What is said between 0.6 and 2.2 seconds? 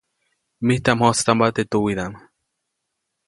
Mijtaʼm mjojtstampa teʼ tuwiʼdaʼm.